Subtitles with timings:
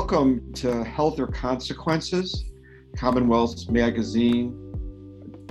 [0.00, 2.46] Welcome to Health or Consequences,
[2.96, 4.50] Commonwealth's magazine,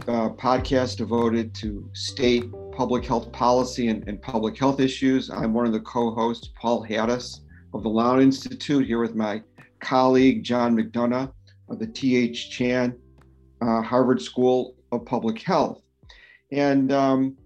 [0.07, 5.29] podcast devoted to state public health policy and, and, public health issues.
[5.29, 7.41] I'm one of the co hosts, Paul Hattis
[7.75, 9.43] of the Lown Institute, here with my
[9.81, 11.31] colleague, John McDonough
[11.69, 12.49] of the T.H.
[12.49, 12.97] Chan
[13.61, 15.83] uh, Harvard School of Public Health.
[16.51, 17.37] And um,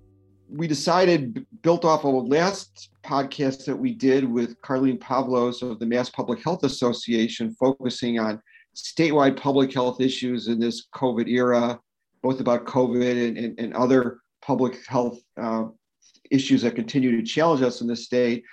[0.53, 5.85] we decided, built off of last podcast that we did with Carlene Pavlos of the
[5.85, 8.39] Mass Public Health Association, focusing on
[8.75, 11.79] statewide public health issues in this COVID era,
[12.21, 15.65] both about COVID and, and, and other public health uh,
[16.29, 18.43] issues that continue to challenge us in the state.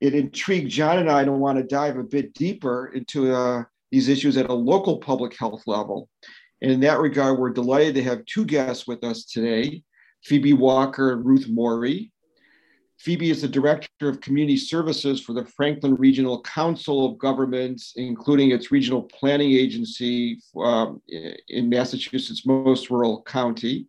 [0.00, 4.08] It intrigued John and I to want to dive a bit deeper into uh, these
[4.08, 6.10] issues at a local public health level.
[6.60, 9.82] And in that regard, we're delighted to have two guests with us today
[10.26, 12.10] Phoebe Walker and Ruth Mori.
[12.98, 18.50] Phoebe is the Director of Community Services for the Franklin Regional Council of Governments, including
[18.50, 21.00] its regional planning agency um,
[21.48, 23.86] in Massachusetts' most rural county.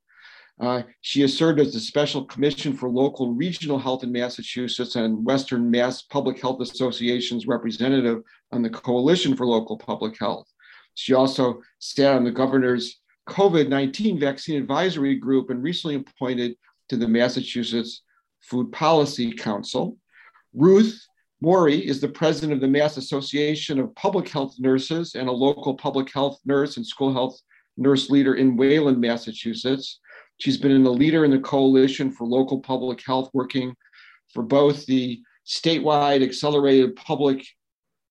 [0.60, 5.26] Uh, she has served as the Special Commission for Local Regional Health in Massachusetts and
[5.26, 10.48] Western Mass Public Health Association's representative on the Coalition for Local Public Health.
[10.94, 16.56] She also sat on the governor's COVID 19 vaccine advisory group and recently appointed
[16.90, 18.04] to the Massachusetts
[18.42, 19.98] Food Policy Council.
[20.54, 21.06] Ruth
[21.42, 25.76] Mori is the president of the Mass Association of Public Health Nurses and a local
[25.76, 27.40] public health nurse and school health
[27.76, 30.00] nurse leader in Wayland, Massachusetts.
[30.40, 33.76] She's been a leader in the Coalition for Local Public Health, working
[34.34, 37.46] for both the statewide accelerated public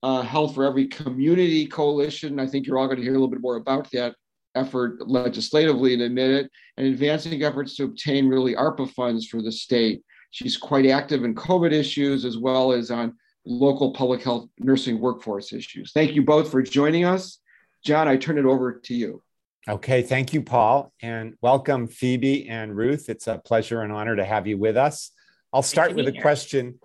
[0.02, 2.38] uh, health for every community coalition.
[2.38, 4.14] I think you're all going to hear a little bit more about that
[4.56, 9.52] effort legislatively in a minute, and advancing efforts to obtain really ARPA funds for the
[9.52, 10.02] state.
[10.30, 15.52] She's quite active in COVID issues as well as on local public health nursing workforce
[15.52, 15.92] issues.
[15.92, 17.38] Thank you both for joining us.
[17.84, 19.22] John, I turn it over to you.
[19.68, 23.08] Okay, thank you, Paul, and welcome, Phoebe and Ruth.
[23.08, 25.10] It's a pleasure and honor to have you with us.
[25.52, 26.22] I'll start with a here.
[26.22, 26.78] question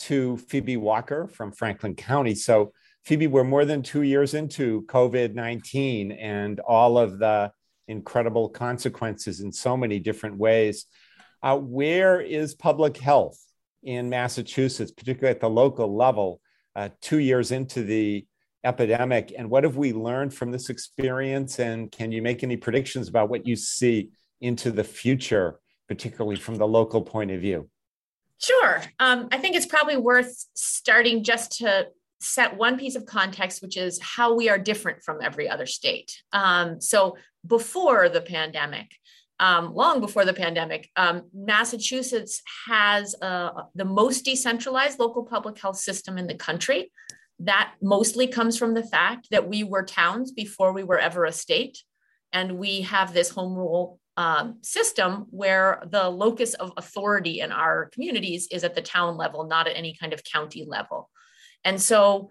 [0.00, 2.34] to Phoebe Walker from Franklin County.
[2.34, 2.72] So,
[3.06, 7.52] Phoebe, we're more than two years into COVID 19 and all of the
[7.86, 10.86] incredible consequences in so many different ways.
[11.40, 13.38] Uh, where is public health
[13.84, 16.40] in Massachusetts, particularly at the local level,
[16.74, 18.26] uh, two years into the
[18.64, 19.32] epidemic?
[19.38, 21.60] And what have we learned from this experience?
[21.60, 26.56] And can you make any predictions about what you see into the future particularly from
[26.56, 27.70] the local point of view?
[28.38, 28.82] Sure.
[28.98, 31.86] Um, i think it's probably worth starting just to
[32.26, 36.22] set one piece of context which is how we are different from every other state
[36.32, 37.16] um, so
[37.46, 38.90] before the pandemic
[39.38, 45.76] um, long before the pandemic, um, Massachusetts has uh, the most decentralized local public health
[45.76, 46.90] system in the country
[47.40, 51.32] that mostly comes from the fact that we were towns before we were ever a
[51.32, 51.82] state.
[52.32, 57.90] And we have this home rule um, system where the locus of authority in our
[57.90, 61.10] communities is at the town level, not at any kind of county level.
[61.66, 62.30] And so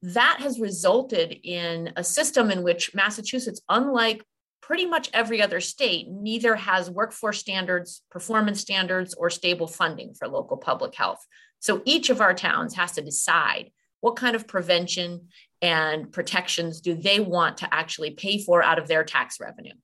[0.00, 4.22] that has resulted in a system in which Massachusetts, unlike
[4.62, 10.28] pretty much every other state, neither has workforce standards, performance standards, or stable funding for
[10.28, 11.18] local public health.
[11.58, 13.70] So each of our towns has to decide
[14.00, 15.28] what kind of prevention
[15.60, 19.74] and protections do they want to actually pay for out of their tax revenue?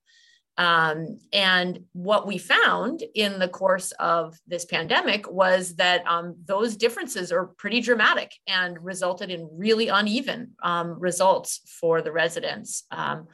[0.59, 6.77] Um, and what we found in the course of this pandemic was that um, those
[6.77, 13.29] differences are pretty dramatic and resulted in really uneven um, results for the residents um,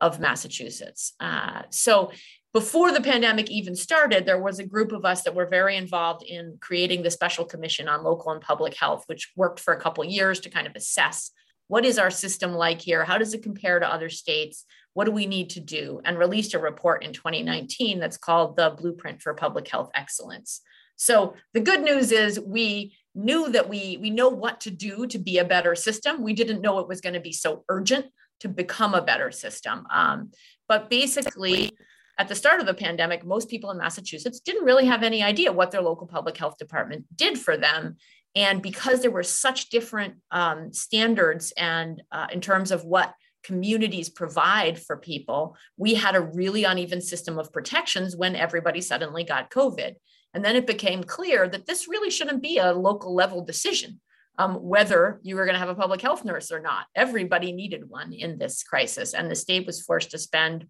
[0.00, 1.14] of Massachusetts.
[1.20, 2.10] Uh, so
[2.52, 6.24] before the pandemic even started, there was a group of us that were very involved
[6.24, 10.04] in creating the Special Commission on Local and Public Health, which worked for a couple
[10.04, 11.30] years to kind of assess
[11.68, 13.04] what is our system like here?
[13.04, 14.64] How does it compare to other states?
[14.94, 16.00] What do we need to do?
[16.04, 20.60] And released a report in 2019 that's called the Blueprint for Public Health Excellence.
[20.96, 25.18] So the good news is we knew that we we know what to do to
[25.18, 26.22] be a better system.
[26.22, 28.06] We didn't know it was going to be so urgent
[28.40, 29.86] to become a better system.
[29.90, 30.30] Um,
[30.68, 31.70] but basically,
[32.18, 35.52] at the start of the pandemic, most people in Massachusetts didn't really have any idea
[35.52, 37.96] what their local public health department did for them.
[38.36, 43.14] And because there were such different um, standards and uh, in terms of what
[43.44, 49.22] communities provide for people, we had a really uneven system of protections when everybody suddenly
[49.22, 49.94] got COVID.
[50.32, 54.00] And then it became clear that this really shouldn't be a local level decision.
[54.36, 56.86] Um, whether you were going to have a public health nurse or not.
[56.96, 60.66] Everybody needed one in this crisis, and the state was forced to spend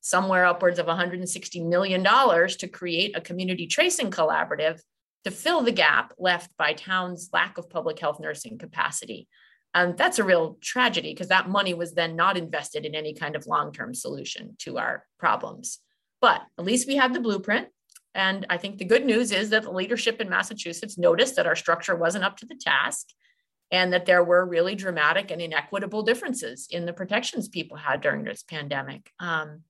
[0.00, 4.80] somewhere upwards of $160 million to create a community tracing collaborative
[5.24, 9.26] to fill the gap left by towns' lack of public health nursing capacity.
[9.76, 13.36] And that's a real tragedy because that money was then not invested in any kind
[13.36, 15.80] of long term solution to our problems.
[16.22, 17.68] But at least we had the blueprint.
[18.14, 21.54] And I think the good news is that the leadership in Massachusetts noticed that our
[21.54, 23.08] structure wasn't up to the task
[23.70, 28.24] and that there were really dramatic and inequitable differences in the protections people had during
[28.24, 29.10] this pandemic.
[29.20, 29.60] Um,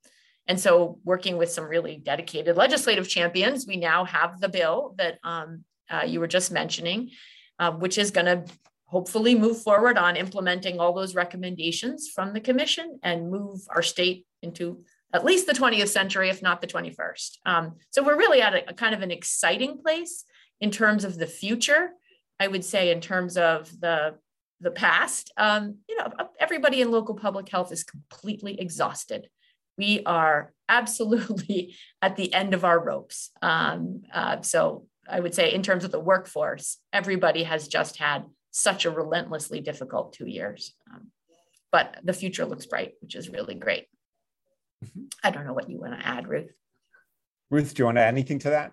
[0.46, 5.18] and so, working with some really dedicated legislative champions, we now have the bill that
[5.24, 7.10] um, uh, you were just mentioning,
[7.58, 8.44] uh, which is going to
[8.86, 14.26] hopefully move forward on implementing all those recommendations from the commission and move our state
[14.42, 17.38] into at least the 20th century, if not the 21st.
[17.44, 20.24] Um, so we're really at a, a, kind of an exciting place
[20.60, 21.90] in terms of the future.
[22.38, 24.16] I would say in terms of the
[24.60, 26.10] the past, um, you know,
[26.40, 29.28] everybody in local public health is completely exhausted.
[29.76, 33.30] We are absolutely at the end of our ropes.
[33.42, 38.24] Um, uh, so I would say, in terms of the workforce, everybody has just had
[38.56, 40.74] such a relentlessly difficult two years.
[40.90, 41.08] Um,
[41.70, 43.86] but the future looks bright, which is really great.
[44.82, 45.04] Mm-hmm.
[45.22, 46.50] I don't know what you want to add, Ruth.
[47.50, 48.72] Ruth, do you want to add anything to that?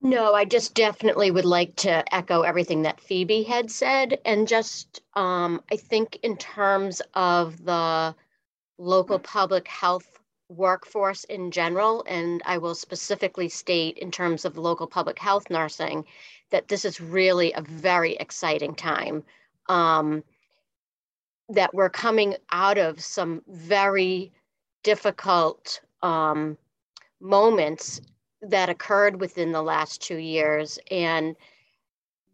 [0.00, 4.20] No, I just definitely would like to echo everything that Phoebe had said.
[4.24, 8.14] And just, um, I think, in terms of the
[8.78, 10.18] local public health
[10.48, 16.06] workforce in general, and I will specifically state in terms of local public health nursing,
[16.50, 19.24] that this is really a very exciting time.
[19.68, 20.22] Um,
[21.48, 24.32] that we're coming out of some very
[24.82, 26.56] difficult um,
[27.20, 28.00] moments
[28.42, 30.78] that occurred within the last two years.
[30.90, 31.36] And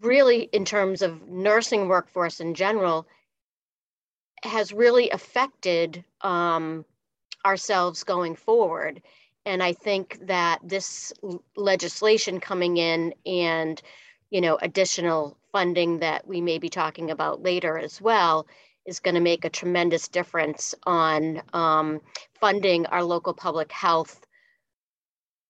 [0.00, 3.06] really, in terms of nursing workforce in general,
[4.42, 6.84] has really affected um,
[7.44, 9.02] ourselves going forward.
[9.44, 11.12] And I think that this
[11.56, 13.80] legislation coming in and,
[14.30, 18.46] you know, additional funding that we may be talking about later as well
[18.86, 22.00] is going to make a tremendous difference on um,
[22.40, 24.24] funding our local public health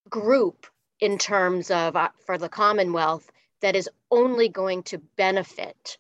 [0.09, 0.67] group
[1.00, 3.31] in terms of uh, for the Commonwealth
[3.61, 5.99] that is only going to benefit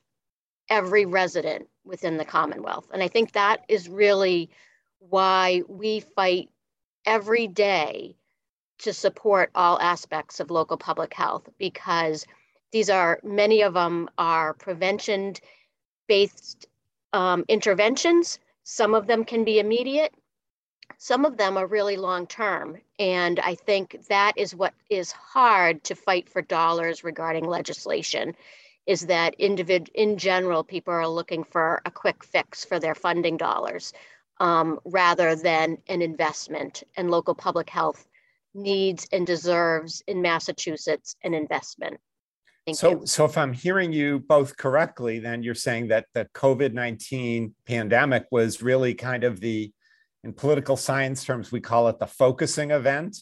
[0.68, 2.88] every resident within the Commonwealth.
[2.92, 4.50] And I think that is really
[4.98, 6.50] why we fight
[7.06, 8.16] every day
[8.80, 12.26] to support all aspects of local public health because
[12.72, 15.34] these are many of them are prevention
[16.08, 16.66] based
[17.12, 18.38] um, interventions.
[18.64, 20.14] Some of them can be immediate,
[20.98, 22.78] some of them are really long term.
[22.98, 28.34] And I think that is what is hard to fight for dollars regarding legislation
[28.86, 33.36] is that individ- in general, people are looking for a quick fix for their funding
[33.36, 33.92] dollars
[34.42, 36.82] um, rather than an investment.
[36.96, 38.06] And local public health
[38.54, 41.98] needs and deserves in Massachusetts an investment.
[42.66, 43.06] Thank so, you.
[43.06, 48.26] so if I'm hearing you both correctly, then you're saying that the COVID 19 pandemic
[48.30, 49.72] was really kind of the,
[50.24, 53.18] in political science terms, we call it the focusing event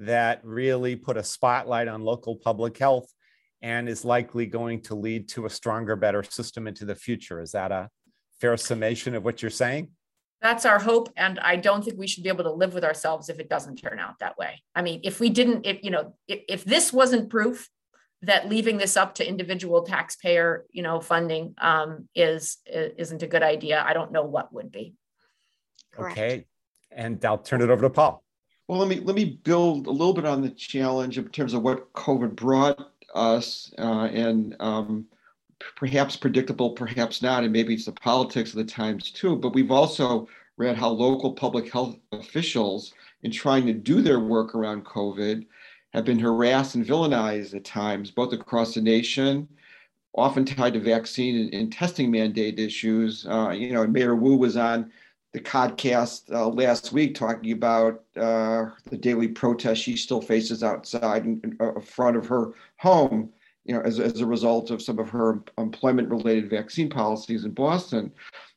[0.00, 3.08] that really put a spotlight on local public health
[3.62, 7.40] and is likely going to lead to a stronger, better system into the future.
[7.40, 7.88] Is that a
[8.40, 9.90] fair summation of what you're saying?
[10.42, 11.10] That's our hope.
[11.16, 13.76] And I don't think we should be able to live with ourselves if it doesn't
[13.76, 14.62] turn out that way.
[14.74, 17.68] I mean, if we didn't, if, you know, if, if this wasn't proof
[18.22, 23.42] that leaving this up to individual taxpayer, you know, funding um, is isn't a good
[23.42, 23.84] idea.
[23.86, 24.94] I don't know what would be.
[25.92, 26.18] Correct.
[26.18, 26.46] Okay,
[26.90, 28.22] and I'll turn it over to Paul.
[28.68, 31.62] Well, let me let me build a little bit on the challenge in terms of
[31.62, 35.06] what COVID brought us, uh, and um,
[35.76, 39.36] perhaps predictable, perhaps not, and maybe it's the politics of the times too.
[39.36, 44.54] But we've also read how local public health officials, in trying to do their work
[44.54, 45.46] around COVID,
[45.92, 49.48] have been harassed and villainized at times, both across the nation,
[50.14, 53.26] often tied to vaccine and, and testing mandate issues.
[53.26, 54.90] Uh, you know, Mayor Wu was on
[55.32, 61.24] the podcast uh, last week talking about uh, the daily protest she still faces outside
[61.24, 63.30] in, in uh, front of her home,
[63.66, 67.50] you know, as, as a result of some of her employment related vaccine policies in
[67.50, 68.12] Boston.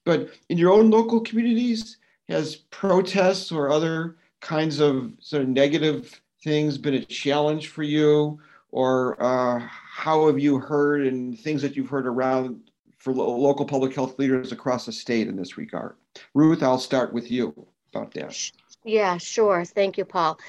[0.05, 1.97] But in your own local communities,
[2.29, 8.39] has protests or other kinds of sort of negative things been a challenge for you,
[8.71, 13.65] or uh, how have you heard and things that you've heard around for lo- local
[13.65, 15.95] public health leaders across the state in this regard?
[16.33, 17.53] Ruth, I'll start with you
[17.93, 18.51] about that.
[18.85, 19.65] Yeah, sure.
[19.65, 20.39] Thank you, Paul.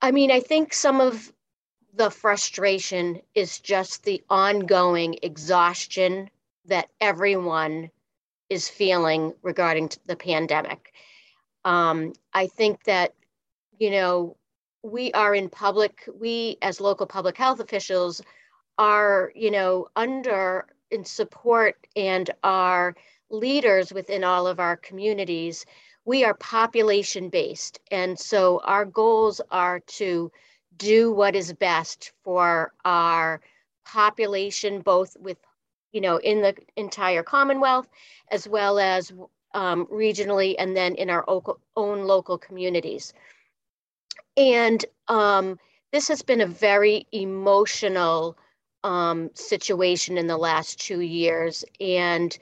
[0.00, 1.32] I mean, I think some of
[1.92, 6.30] the frustration is just the ongoing exhaustion
[6.66, 7.90] that everyone
[8.48, 10.92] is feeling regarding the pandemic.
[11.64, 13.14] Um, I think that
[13.82, 14.36] you know,
[14.84, 18.22] we are in public, we as local public health officials
[18.78, 22.94] are, you know, under in support and our
[23.28, 25.66] leaders within all of our communities,
[26.04, 27.80] we are population based.
[27.90, 30.30] And so our goals are to
[30.82, 33.40] do what is best for our
[33.86, 35.38] population, both with,
[35.92, 37.88] you know, in the entire Commonwealth,
[38.30, 39.12] as well as
[39.54, 41.24] um, regionally and then in our
[41.76, 43.12] own local communities.
[44.36, 45.58] And um,
[45.92, 48.36] this has been a very emotional
[48.82, 51.64] um, situation in the last two years.
[51.80, 52.36] And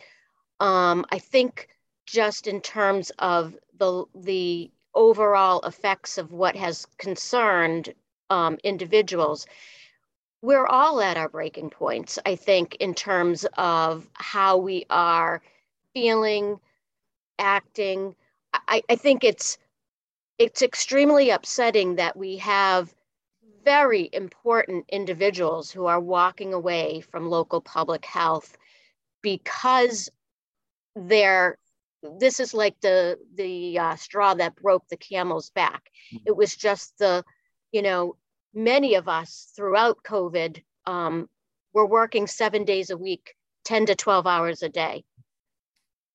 [0.61, 1.69] um, I think
[2.07, 7.95] just in terms of the, the overall effects of what has concerned
[8.31, 9.47] um, individuals,
[10.43, 15.43] we're all at our breaking points, I think, in terms of how we are
[15.93, 16.59] feeling,
[17.39, 18.15] acting.
[18.53, 19.59] I, I think it's
[20.39, 22.95] it's extremely upsetting that we have
[23.63, 28.57] very important individuals who are walking away from local public health
[29.23, 30.09] because
[30.97, 31.59] they're
[32.19, 36.25] this is like the the uh, straw that broke the camel's back mm-hmm.
[36.27, 37.23] it was just the
[37.73, 38.17] you know
[38.55, 41.29] many of us throughout covid um,
[41.73, 43.35] were working seven days a week
[43.65, 45.05] 10 to 12 hours a day.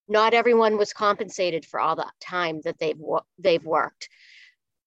[0.08, 3.00] Not everyone was compensated for all the time that they've
[3.40, 4.10] they've worked.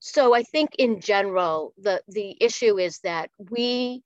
[0.01, 4.03] So i think in general the the issue is that we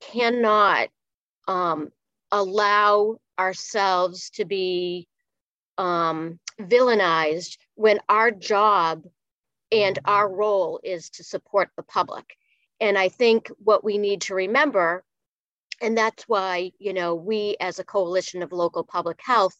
[0.00, 0.88] cannot
[1.48, 1.90] um,
[2.30, 5.06] allow ourselves to be
[5.76, 9.04] um, villainized when our job
[9.72, 12.36] and our role is to support the public
[12.80, 15.02] and i think what we need to remember
[15.80, 19.56] and that's why you know we as a coalition of local public health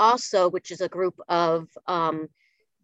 [0.00, 2.28] also, which is a group of um,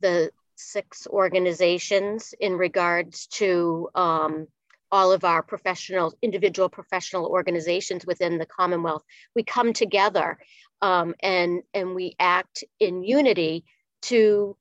[0.01, 4.47] the six organizations in regards to um,
[4.93, 9.03] all of our professional, individual professional organizations within the Commonwealth.
[9.35, 10.39] We come together
[10.83, 13.65] um, and, and we act in unity
[14.03, 14.57] to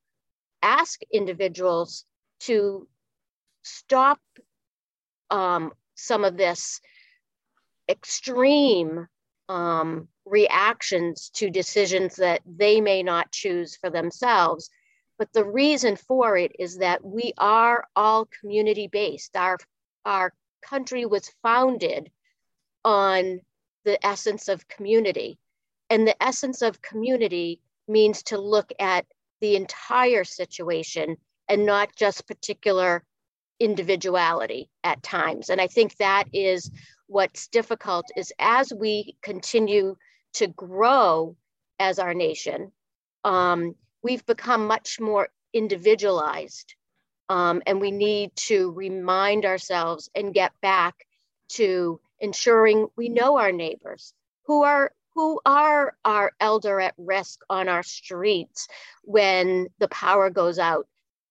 [0.65, 2.05] ask individuals
[2.39, 2.87] to
[3.63, 4.19] stop
[5.29, 6.81] um, some of this
[7.87, 9.07] extreme
[9.47, 14.69] um, reactions to decisions that they may not choose for themselves.
[15.19, 19.37] But the reason for it is that we are all community based.
[19.37, 19.57] Our,
[20.03, 22.09] our country was founded
[22.83, 23.39] on
[23.85, 25.37] the essence of community.
[25.91, 29.05] And the essence of community means to look at
[29.45, 33.03] the entire situation and not just particular
[33.59, 35.51] individuality at times.
[35.51, 36.71] And I think that is
[37.05, 39.97] what's difficult is as we continue
[40.33, 41.37] to grow
[41.79, 42.71] as our nation,
[43.23, 46.73] um, we've become much more individualized.
[47.29, 50.95] Um, and we need to remind ourselves and get back
[51.49, 54.11] to ensuring we know our neighbors
[54.47, 58.67] who are who are our elder at risk on our streets
[59.03, 60.87] when the power goes out?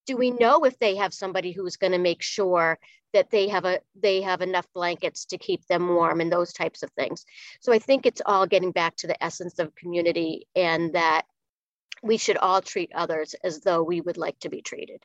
[0.07, 2.79] Do we know if they have somebody who's going to make sure
[3.12, 6.83] that they have a they have enough blankets to keep them warm and those types
[6.83, 7.25] of things?
[7.61, 11.26] So i think it's all getting back to the essence of community and that
[12.03, 15.03] we should all treat others as though we would like to be treated.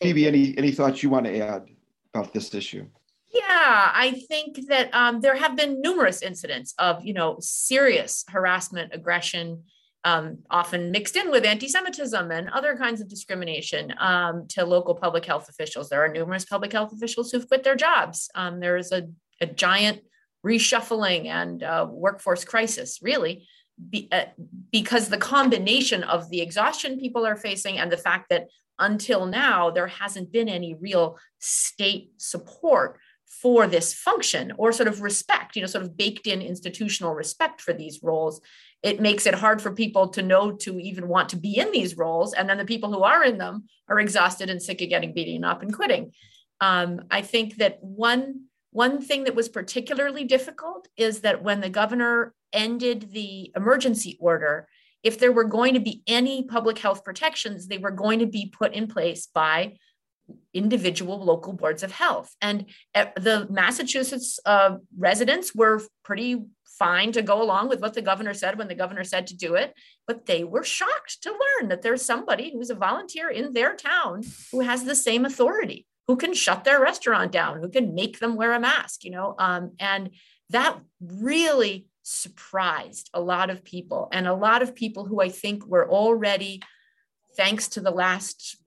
[0.00, 1.66] Phoebe any any thoughts you want to add
[2.14, 2.86] about this issue
[3.34, 8.94] yeah, I think that um, there have been numerous incidents of, you know, serious harassment,
[8.94, 9.64] aggression,
[10.04, 15.24] um, often mixed in with anti-Semitism and other kinds of discrimination um, to local public
[15.24, 15.88] health officials.
[15.88, 18.30] There are numerous public health officials who've quit their jobs.
[18.36, 19.08] Um, there is a,
[19.40, 20.02] a, giant
[20.46, 23.48] reshuffling and uh, workforce crisis, really,
[23.90, 24.26] be, uh,
[24.70, 28.46] because the combination of the exhaustion people are facing and the fact that
[28.78, 32.98] until now there hasn't been any real state support
[33.40, 37.60] for this function or sort of respect, you know, sort of baked in institutional respect
[37.60, 38.40] for these roles
[38.84, 41.96] it makes it hard for people to know to even want to be in these
[41.96, 42.34] roles.
[42.34, 45.42] And then the people who are in them are exhausted and sick of getting beaten
[45.42, 46.12] up and quitting.
[46.60, 51.70] Um, I think that one one thing that was particularly difficult is that when the
[51.70, 54.68] governor ended the emergency order,
[55.02, 58.52] if there were going to be any public health protections, they were going to be
[58.52, 59.76] put in place by
[60.52, 62.34] individual local boards of health.
[62.40, 66.42] And uh, the Massachusetts uh, residents were pretty
[66.78, 69.54] fine to go along with what the governor said when the governor said to do
[69.54, 69.74] it.
[70.06, 74.22] But they were shocked to learn that there's somebody who's a volunteer in their town
[74.50, 78.36] who has the same authority, who can shut their restaurant down, who can make them
[78.36, 79.34] wear a mask, you know.
[79.38, 80.10] Um, and
[80.50, 85.66] that really surprised a lot of people and a lot of people who I think
[85.66, 86.60] were already,
[87.36, 88.58] thanks to the last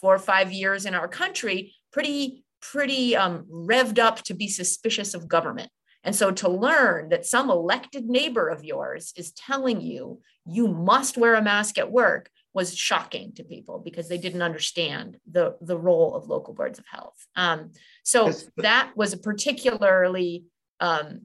[0.00, 5.14] four or five years in our country, pretty, pretty um, revved up to be suspicious
[5.14, 5.70] of government
[6.02, 11.18] And so to learn that some elected neighbor of yours is telling you you must
[11.18, 15.76] wear a mask at work was shocking to people because they didn't understand the, the
[15.78, 17.26] role of local boards of health.
[17.36, 17.70] Um,
[18.02, 20.44] so that was a particularly
[20.80, 21.22] um,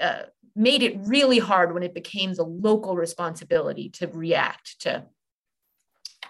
[0.00, 0.22] uh,
[0.56, 5.04] made it really hard when it became the local responsibility to react to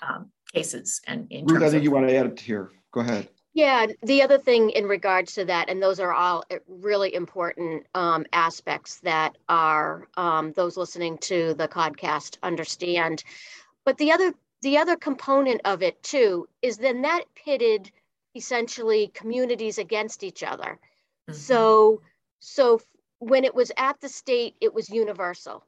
[0.03, 2.71] um, cases and in Ruth, I think of- you want to add it here.
[2.93, 3.29] Go ahead.
[3.53, 7.85] Yeah, the other thing in regards to that, and those are all uh, really important
[7.95, 13.25] um, aspects that are um, those listening to the podcast understand.
[13.85, 17.91] But the other the other component of it too is then that pitted
[18.37, 20.79] essentially communities against each other.
[21.29, 21.33] Mm-hmm.
[21.33, 22.03] So
[22.39, 22.81] so
[23.19, 25.65] when it was at the state, it was universal.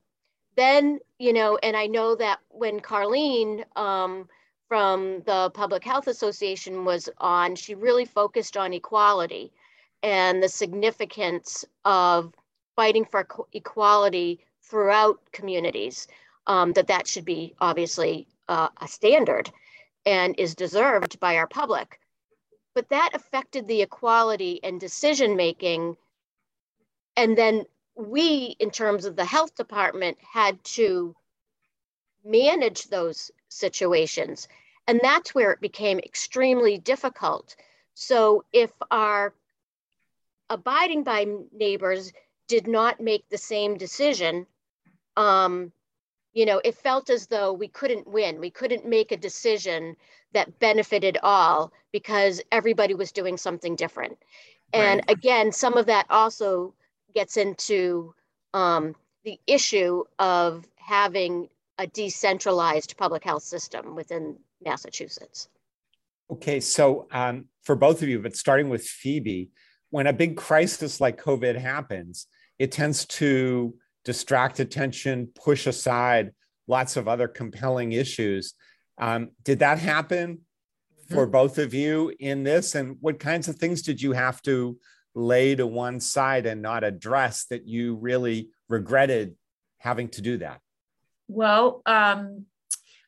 [0.57, 4.29] Then you know, and I know that when Carlene um,
[4.73, 9.53] from the Public Health Association was on, she really focused on equality
[10.03, 12.33] and the significance of
[12.75, 16.09] fighting for equality throughout communities.
[16.47, 19.51] Um, that that should be obviously uh, a standard
[20.07, 22.01] and is deserved by our public.
[22.75, 25.99] But that affected the equality and decision making.
[27.19, 31.15] And then we, in terms of the health department, had to
[32.25, 34.49] manage those situations
[34.87, 37.57] and that's where it became extremely difficult.
[37.95, 39.35] So if our
[40.51, 42.13] abiding by neighbors
[42.49, 44.47] did not make the same decision,
[45.17, 45.73] um,
[46.33, 48.41] you know, it felt as though we couldn't win.
[48.41, 49.97] We couldn't make a decision
[50.33, 54.19] that benefited all because everybody was doing something different.
[54.73, 55.17] And right.
[55.17, 56.75] again, some of that also
[57.15, 58.15] gets into
[58.55, 61.49] um, the issue of having
[61.79, 65.49] a decentralized public health system within Massachusetts.
[66.31, 69.51] Okay, so um, for both of you, but starting with Phoebe,
[69.91, 72.27] when a big crisis like COVID happens,
[72.59, 73.75] it tends to
[74.05, 76.33] distract attention, push aside
[76.67, 78.55] lots of other compelling issues.
[78.99, 80.41] Um, did that happen
[81.11, 81.33] for mm-hmm.
[81.33, 82.75] both of you in this?
[82.75, 84.79] And what kinds of things did you have to
[85.15, 89.35] lay to one side and not address that you really regretted
[89.79, 90.61] having to do that?
[91.29, 92.47] Well, um,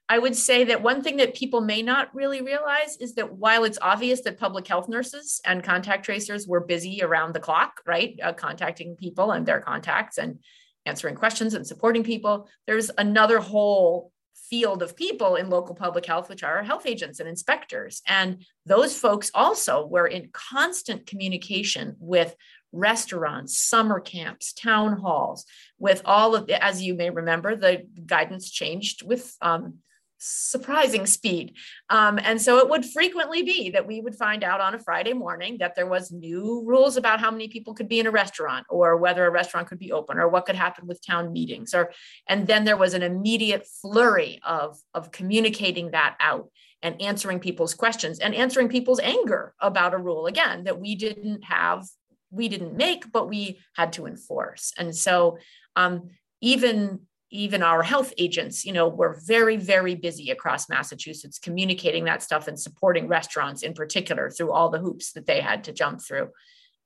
[0.08, 3.64] I would say that one thing that people may not really realize is that while
[3.64, 8.18] it's obvious that public health nurses and contact tracers were busy around the clock, right,
[8.22, 10.40] uh, contacting people and their contacts and
[10.84, 14.12] answering questions and supporting people, there's another whole
[14.50, 18.02] field of people in local public health, which are health agents and inspectors.
[18.06, 22.36] And those folks also were in constant communication with
[22.72, 25.46] restaurants, summer camps, town halls,
[25.78, 29.78] with all of as you may remember, the guidance changed with um,
[30.18, 31.55] surprising speed.
[31.90, 35.12] Um, and so it would frequently be that we would find out on a Friday
[35.12, 38.66] morning that there was new rules about how many people could be in a restaurant
[38.70, 41.92] or whether a restaurant could be open or what could happen with town meetings or
[42.29, 46.50] and then there was an immediate flurry of, of communicating that out
[46.83, 51.42] and answering people's questions and answering people's anger about a rule again that we didn't
[51.44, 51.85] have
[52.31, 55.38] we didn't make but we had to enforce and so
[55.77, 62.04] um, even even our health agents, you know, were very, very busy across Massachusetts communicating
[62.04, 65.72] that stuff and supporting restaurants in particular through all the hoops that they had to
[65.72, 66.28] jump through.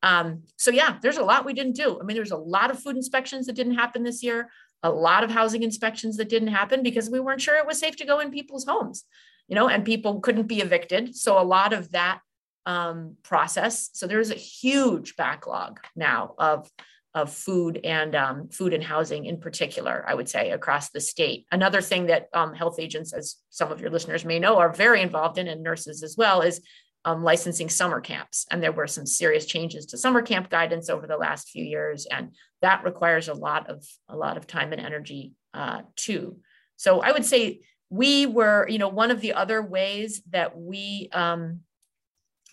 [0.02, 2.00] Um, so yeah, there's a lot we didn't do.
[2.00, 4.48] I mean, there's a lot of food inspections that didn't happen this year,
[4.82, 7.96] a lot of housing inspections that didn't happen because we weren't sure it was safe
[7.96, 9.04] to go in people's homes,
[9.48, 11.16] you know, and people couldn't be evicted.
[11.16, 12.20] So a lot of that
[12.64, 13.90] um, process.
[13.92, 16.70] So there's a huge backlog now of
[17.14, 21.46] of food and um, food and housing in particular, I would say, across the state.
[21.50, 25.00] Another thing that um, health agents, as some of your listeners may know, are very
[25.00, 26.60] involved in, and nurses as well, is
[27.04, 28.46] um, licensing summer camps.
[28.50, 32.06] And there were some serious changes to summer camp guidance over the last few years,
[32.06, 36.38] and that requires a lot of a lot of time and energy uh, too.
[36.76, 41.08] So I would say we were, you know, one of the other ways that we
[41.12, 41.60] um,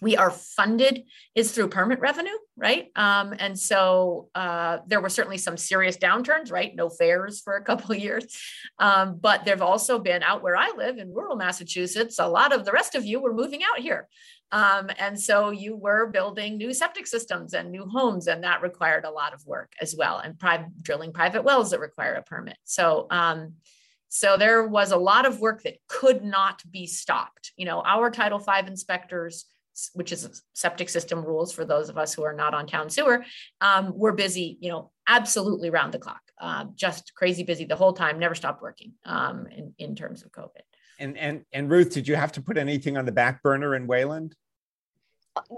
[0.01, 1.03] we are funded
[1.35, 2.89] is through permit revenue, right?
[2.95, 6.75] Um, and so uh, there were certainly some serious downturns, right?
[6.75, 8.25] No fairs for a couple years.
[8.77, 12.53] Um, but there have also been out where I live in rural Massachusetts, a lot
[12.53, 14.07] of the rest of you were moving out here.
[14.51, 19.05] Um, and so you were building new septic systems and new homes, and that required
[19.05, 22.57] a lot of work as well, and pri- drilling private wells that require a permit.
[22.63, 23.53] So, um,
[24.07, 27.51] so there was a lot of work that could not be stopped.
[27.57, 29.45] You know, our Title V inspectors
[29.93, 33.25] which is septic system rules for those of us who are not on town sewer,
[33.61, 37.93] um, we're busy, you know, absolutely round the clock, uh, just crazy busy the whole
[37.93, 40.63] time, never stopped working um, in, in terms of COVID.
[40.99, 43.85] And, and, and Ruth, did you have to put anything on the back burner in
[43.85, 44.35] Wayland?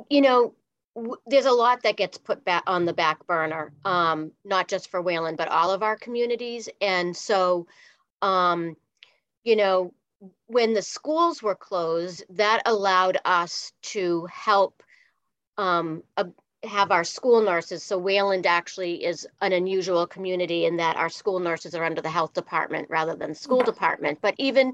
[0.10, 0.56] You know,
[0.96, 4.90] w- there's a lot that gets put back on the back burner, um, not just
[4.90, 6.68] for Wayland, but all of our communities.
[6.82, 7.68] And so,
[8.24, 8.76] um,
[9.44, 9.94] you know,
[10.48, 14.84] when the schools were closed, that allowed us to help
[15.58, 16.26] um, uh,
[16.64, 17.84] have our school nurses.
[17.84, 22.10] So Wayland actually is an unusual community in that our school nurses are under the
[22.10, 24.20] health department rather than school department.
[24.22, 24.74] But even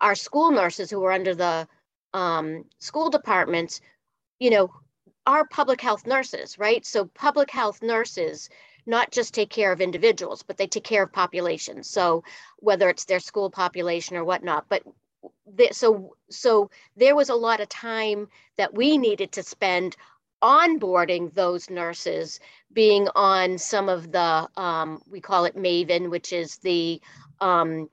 [0.00, 1.68] our school nurses who are under the
[2.14, 3.80] um, school departments,
[4.40, 4.70] you know,
[5.26, 6.84] are public health nurses, right?
[6.84, 8.48] So public health nurses
[8.90, 11.88] not just take care of individuals, but they take care of populations.
[11.88, 12.22] So
[12.58, 14.82] whether it's their school population or whatnot, but
[15.72, 19.96] so so there was a lot of time that we needed to spend
[20.42, 22.40] onboarding those nurses,
[22.72, 27.00] being on some of the um, we call it Maven, which is the
[27.40, 27.88] um,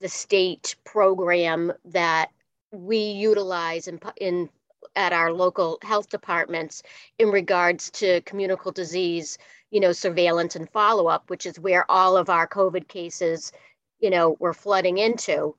[0.00, 2.30] the state program that
[2.72, 4.48] we utilize in, in
[4.96, 6.82] at our local health departments
[7.18, 9.38] in regards to communicable disease,
[9.74, 13.50] you know, surveillance and follow up, which is where all of our COVID cases,
[13.98, 15.56] you know, were flooding into.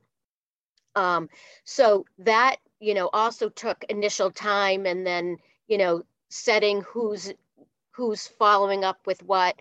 [0.95, 1.27] Um,
[1.65, 5.35] so that, you know, also took initial time and then,
[5.67, 7.33] you know, setting who's
[7.91, 9.57] who's following up with what.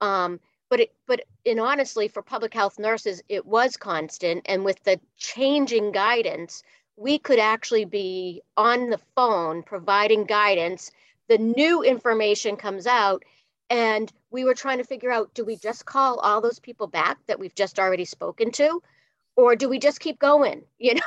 [0.00, 4.40] Um, but it, but in honestly, for public health nurses, it was constant.
[4.46, 6.62] And with the changing guidance,
[6.96, 10.90] we could actually be on the phone providing guidance.
[11.28, 13.24] The new information comes out,
[13.70, 17.18] and we were trying to figure out do we just call all those people back
[17.26, 18.82] that we've just already spoken to?
[19.36, 20.62] Or do we just keep going?
[20.78, 21.00] You know?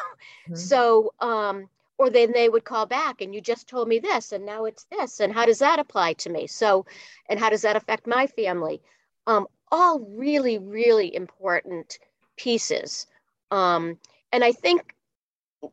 [0.47, 0.55] Mm-hmm.
[0.55, 4.45] So, um, or then they would call back and you just told me this and
[4.45, 6.85] now it's this and how does that apply to me so
[7.29, 8.81] and how does that affect my family
[9.27, 11.99] um, all really really important
[12.35, 13.07] pieces
[13.51, 13.97] um,
[14.31, 14.95] and i think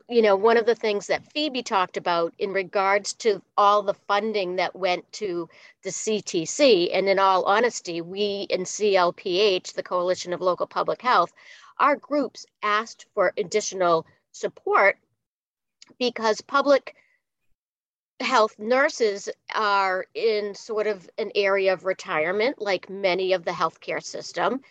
[0.09, 3.93] you know, one of the things that Phoebe talked about in regards to all the
[3.93, 5.49] funding that went to
[5.83, 11.33] the CTC, and in all honesty, we in CLPH, the Coalition of Local Public Health,
[11.79, 14.97] our groups asked for additional support
[15.97, 16.95] because public
[18.19, 24.03] health nurses are in sort of an area of retirement, like many of the healthcare
[24.03, 24.61] system,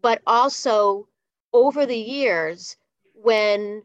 [0.00, 1.08] but also
[1.52, 2.76] over the years,
[3.14, 3.82] when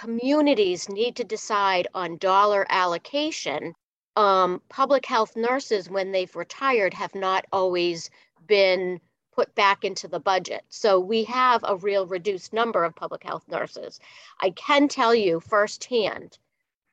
[0.00, 3.74] communities need to decide on dollar allocation,
[4.16, 8.08] um, public health nurses, when they've retired, have not always
[8.46, 8.98] been
[9.34, 10.62] put back into the budget.
[10.70, 14.00] So we have a real reduced number of public health nurses.
[14.40, 16.38] I can tell you firsthand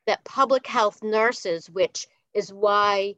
[0.05, 3.15] that public health nurses, which is why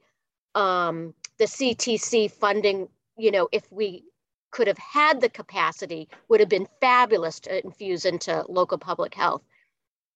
[0.54, 4.04] um, the CTC funding, you know, if we
[4.52, 9.42] could have had the capacity, would have been fabulous to infuse into local public health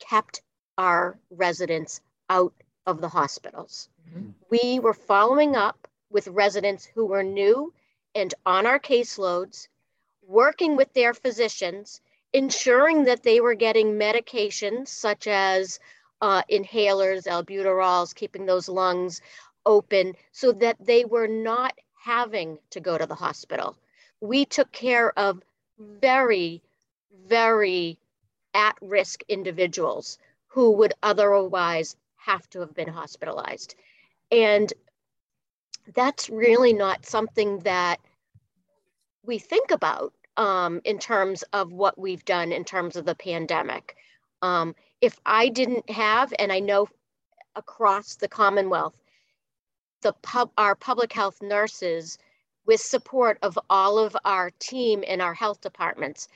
[0.10, 0.42] kept
[0.78, 2.54] our residents out
[2.86, 3.90] of the hospitals.
[4.10, 4.30] Mm-hmm.
[4.50, 7.74] We were following up with residents who were new
[8.16, 9.68] and on our caseloads,
[10.28, 12.02] working with their physicians,
[12.34, 15.80] ensuring that they were getting medications such as
[16.22, 19.22] uh, inhalers, albuterols, keeping those lungs
[19.66, 23.76] open so that they were not having to go to the hospital.
[24.22, 25.42] We took care of
[25.80, 26.62] very,
[27.28, 27.98] very
[28.54, 33.76] at risk individuals who would otherwise have to have been hospitalized.
[34.32, 34.72] And
[35.96, 38.00] that's really not something that
[39.26, 43.96] we think about um, in terms of what we've done in terms of the pandemic.
[44.42, 46.88] Um, if I didn't have, and I know
[47.56, 48.96] across the Commonwealth,
[50.02, 52.18] the pub, our public health nurses,
[52.66, 56.30] with support of all of our team in our health departments,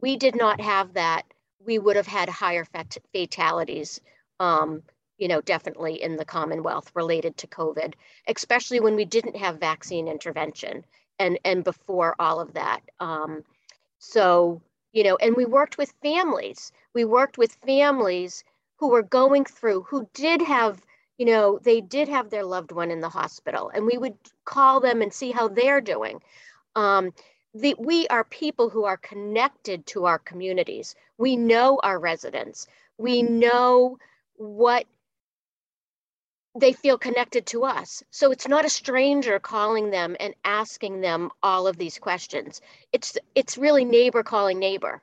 [0.00, 1.24] we did not have that
[1.64, 4.00] we would have had higher fat- fatalities,
[4.40, 4.82] um,
[5.18, 7.94] you know, definitely in the Commonwealth related to COVID,
[8.28, 10.84] especially when we didn't have vaccine intervention
[11.18, 12.80] and and before all of that.
[13.00, 13.44] Um,
[13.98, 14.60] so
[14.92, 16.72] you know, and we worked with families.
[16.94, 18.44] We worked with families
[18.76, 20.80] who were going through, who did have,
[21.18, 24.80] you know, they did have their loved one in the hospital, and we would call
[24.80, 26.20] them and see how they're doing.
[26.76, 27.12] Um,
[27.54, 30.94] the, we are people who are connected to our communities.
[31.18, 32.66] We know our residents.
[32.98, 33.98] We know
[34.36, 34.86] what
[36.58, 38.02] they feel connected to us.
[38.10, 42.60] So it's not a stranger calling them and asking them all of these questions.
[42.92, 45.02] It's it's really neighbor calling neighbor,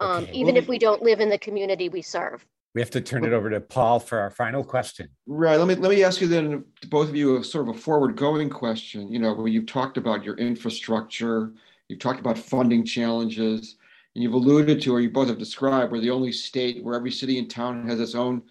[0.00, 0.32] um, okay.
[0.32, 2.44] even well, if we don't live in the community we serve.
[2.74, 5.08] We have to turn it over to Paul for our final question.
[5.26, 5.56] Right.
[5.56, 8.50] Let me let me ask you then, both of you, a sort of a forward-going
[8.50, 9.10] question.
[9.10, 11.52] You know, where you've talked about your infrastructure,
[11.88, 13.76] You've talked about funding challenges,
[14.14, 17.10] and you've alluded to, or you both have described, we're the only state where every
[17.10, 18.42] city and town has its own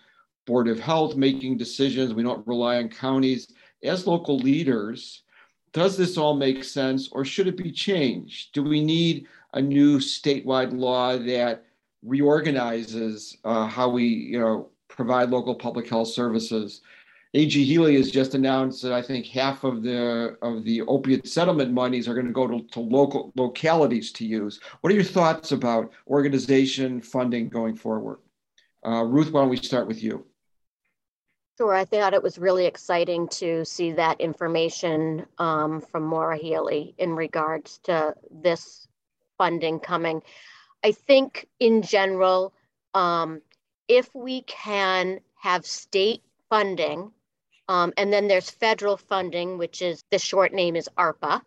[0.47, 2.13] Board of Health making decisions.
[2.13, 3.53] We don't rely on counties.
[3.83, 5.23] As local leaders,
[5.73, 8.53] does this all make sense or should it be changed?
[8.53, 11.65] Do we need a new statewide law that
[12.01, 16.81] reorganizes uh, how we, you know, provide local public health services?
[17.33, 21.73] AG Healey has just announced that I think half of the of the opiate settlement
[21.73, 24.59] monies are going to go to, to local localities to use.
[24.81, 28.19] What are your thoughts about organization funding going forward?
[28.85, 30.25] Uh, Ruth, why don't we start with you?
[31.57, 36.93] Sure, I thought it was really exciting to see that information um, from Maura Healey
[36.99, 38.87] in regards to this
[39.37, 40.21] funding coming.
[40.83, 42.53] I think in general,
[42.93, 43.41] um,
[43.87, 47.11] if we can have state funding,
[47.69, 51.41] um, and then there's federal funding, which is the short name is ARPA,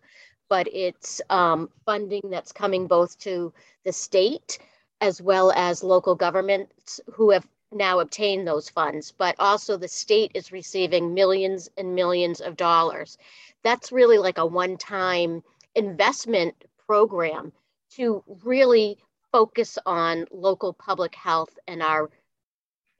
[0.49, 3.53] but it's um, funding that's coming both to
[3.85, 4.59] the state
[4.99, 10.31] as well as local governments who have now obtained those funds, but also the state
[10.35, 13.17] is receiving millions and millions of dollars.
[13.63, 15.43] That's really like a one time
[15.75, 16.53] investment
[16.85, 17.51] program
[17.91, 18.97] to really
[19.31, 22.09] focus on local public health and our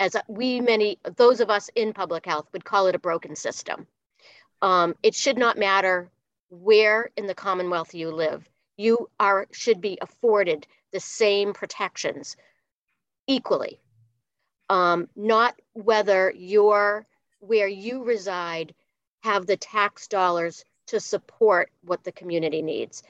[0.02, 3.86] as we many those of us in public health would call it a broken system.
[4.64, 6.10] Um, it should not matter
[6.50, 8.50] where in the commonwealth you live.
[8.78, 12.36] You are should be afforded the same protections
[13.28, 13.80] equally.
[14.70, 17.06] Um, not whether your
[17.40, 18.74] where you reside
[19.22, 23.04] have the tax dollars to support what the community needs.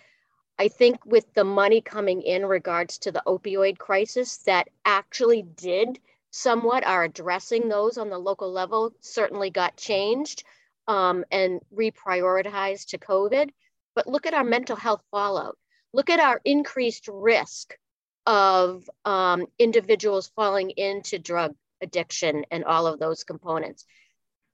[0.59, 5.97] I think with the money coming in regards to the opioid crisis that actually did
[6.31, 10.43] somewhat are addressing those on the local level certainly got changed
[10.87, 13.49] um, and reprioritized to COVID.
[13.93, 15.57] But look at our mental health fallout.
[15.93, 17.77] Look at our increased risk
[18.25, 23.85] of um, individuals falling into drug addiction and all of those components.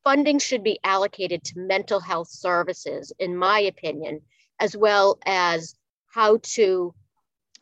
[0.03, 4.21] Funding should be allocated to mental health services, in my opinion,
[4.59, 5.75] as well as
[6.07, 6.95] how to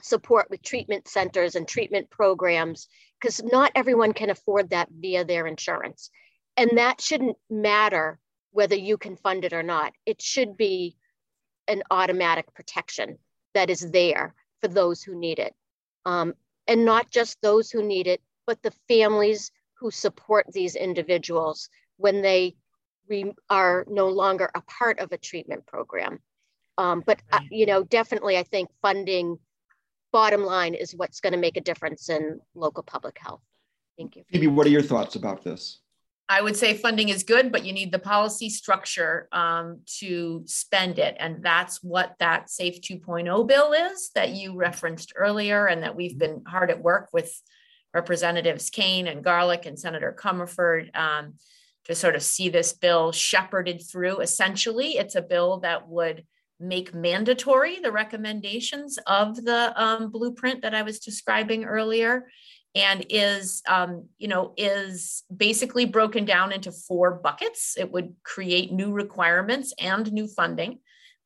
[0.01, 2.87] support with treatment centers and treatment programs,
[3.25, 6.11] because not everyone can afford that via their insurance.
[6.57, 8.19] And that shouldn't matter
[8.51, 9.93] whether you can fund it or not.
[10.05, 10.95] It should be
[11.67, 13.17] an automatic protection
[13.55, 15.55] that is there for those who need it.
[16.05, 16.35] Um,
[16.67, 22.21] and not just those who need it, but the families who support these individuals when
[22.21, 22.55] they
[23.09, 26.19] re- are no longer a part of a treatment program.
[26.77, 29.39] Um, but, uh, you know, definitely, I think funding,
[30.15, 33.41] bottom line, is what's going to make a difference in local public health.
[33.97, 34.23] Thank you.
[34.31, 35.79] Phoebe, what are your thoughts about this?
[36.29, 40.99] I would say funding is good, but you need the policy structure um, to spend
[40.99, 41.17] it.
[41.19, 46.17] And that's what that SAFE 2.0 bill is that you referenced earlier, and that we've
[46.17, 47.37] been hard at work with
[47.93, 51.33] Representatives Kane and Garlick and Senator Comerford um,
[51.85, 54.21] to sort of see this bill shepherded through.
[54.21, 56.23] Essentially, it's a bill that would
[56.59, 62.27] make mandatory the recommendations of the um, blueprint that I was describing earlier
[62.73, 67.75] and is um, you know is basically broken down into four buckets.
[67.77, 70.79] It would create new requirements and new funding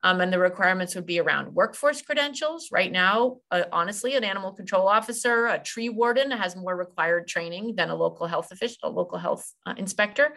[0.03, 2.69] um, and the requirements would be around workforce credentials.
[2.71, 7.75] Right now uh, honestly an animal control officer a tree warden has more required training
[7.75, 10.35] than a local health official a local health uh, inspector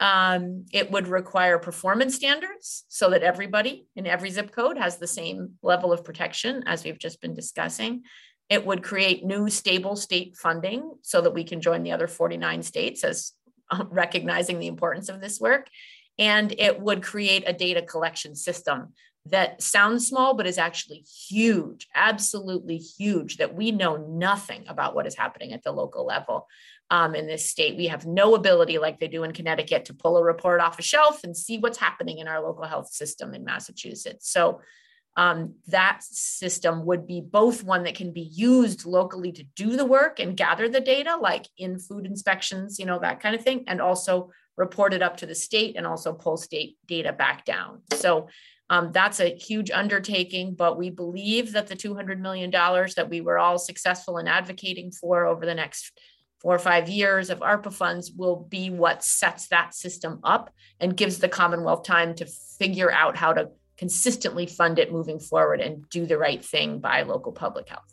[0.00, 5.06] um, it would require performance standards so that everybody in every zip code has the
[5.06, 8.02] same level of protection as we've just been discussing
[8.48, 12.62] it would create new stable state funding so that we can join the other 49
[12.62, 13.32] states as
[13.70, 15.68] uh, recognizing the importance of this work.
[16.18, 18.94] And it would create a data collection system
[19.26, 25.06] that sounds small, but is actually huge, absolutely huge, that we know nothing about what
[25.06, 26.46] is happening at the local level.
[26.90, 27.76] Um, in this state.
[27.76, 30.82] We have no ability, like they do in Connecticut, to pull a report off a
[30.82, 34.30] shelf and see what's happening in our local health system in Massachusetts.
[34.30, 34.62] So
[35.18, 39.84] um, that system would be both one that can be used locally to do the
[39.84, 43.64] work and gather the data, like in food inspections, you know, that kind of thing,
[43.66, 47.82] and also report it up to the state and also pull state data back down.
[47.94, 48.28] So
[48.70, 53.38] um, that's a huge undertaking, but we believe that the $200 million that we were
[53.40, 55.98] all successful in advocating for over the next
[56.40, 60.96] four or five years of ARPA funds will be what sets that system up and
[60.96, 62.26] gives the Commonwealth time to
[62.58, 67.02] figure out how to consistently fund it moving forward and do the right thing by
[67.02, 67.92] local public health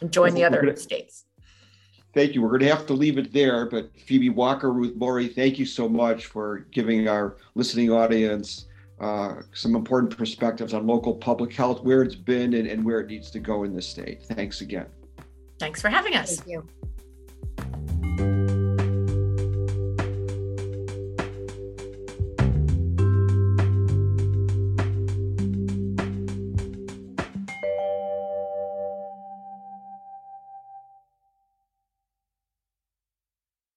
[0.00, 1.24] and join the other gonna, states.
[2.14, 2.42] Thank you.
[2.42, 5.66] We're going to have to leave it there, but Phoebe Walker, Ruth Mori, thank you
[5.66, 8.66] so much for giving our listening audience
[9.00, 13.08] uh, some important perspectives on local public health, where it's been and, and where it
[13.08, 14.22] needs to go in the state.
[14.22, 14.86] Thanks again.
[15.58, 16.36] Thanks for having us.
[16.36, 16.68] Thank you.